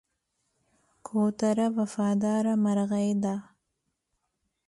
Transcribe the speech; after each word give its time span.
کوتره 1.07 1.67
وفاداره 1.77 2.53
مرغه 2.63 3.01
ده. 3.23 3.35